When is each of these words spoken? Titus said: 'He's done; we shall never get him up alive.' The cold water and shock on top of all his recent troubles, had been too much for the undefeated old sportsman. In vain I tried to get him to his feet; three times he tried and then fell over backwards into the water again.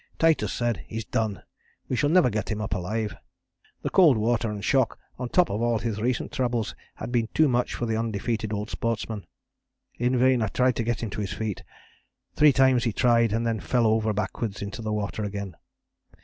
Titus 0.17 0.51
said: 0.51 0.83
'He's 0.87 1.05
done; 1.05 1.43
we 1.87 1.95
shall 1.95 2.09
never 2.09 2.31
get 2.31 2.49
him 2.49 2.59
up 2.59 2.73
alive.' 2.73 3.15
The 3.83 3.91
cold 3.91 4.17
water 4.17 4.49
and 4.49 4.65
shock 4.65 4.97
on 5.19 5.29
top 5.29 5.51
of 5.51 5.61
all 5.61 5.77
his 5.77 6.01
recent 6.01 6.31
troubles, 6.31 6.73
had 6.95 7.11
been 7.11 7.29
too 7.35 7.47
much 7.47 7.75
for 7.75 7.85
the 7.85 7.95
undefeated 7.97 8.51
old 8.51 8.71
sportsman. 8.71 9.27
In 9.99 10.17
vain 10.17 10.41
I 10.41 10.47
tried 10.47 10.75
to 10.77 10.83
get 10.83 11.03
him 11.03 11.11
to 11.11 11.21
his 11.21 11.33
feet; 11.33 11.63
three 12.33 12.51
times 12.51 12.85
he 12.85 12.93
tried 12.93 13.31
and 13.31 13.45
then 13.45 13.59
fell 13.59 13.85
over 13.85 14.11
backwards 14.11 14.63
into 14.63 14.81
the 14.81 14.91
water 14.91 15.23
again. 15.23 15.55